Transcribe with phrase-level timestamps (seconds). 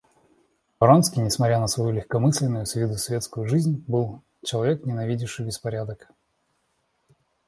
[0.79, 6.09] Вронский, несмотря на свою легкомысленную с виду светскую жизнь, был человек, ненавидевший беспорядок.